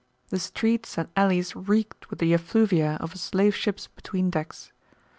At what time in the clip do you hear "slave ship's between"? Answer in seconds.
3.19-4.31